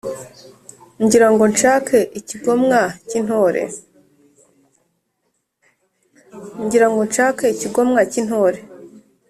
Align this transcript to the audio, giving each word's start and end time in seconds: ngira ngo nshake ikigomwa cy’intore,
ngira 1.03 1.27
ngo 1.33 1.43
nshake 1.51 1.99
ikigomwa 7.55 7.99
cy’intore, 8.09 8.53